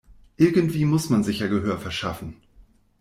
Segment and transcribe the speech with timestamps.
[0.37, 2.37] Irgendwie muss man sich ja Gehör verschaffen.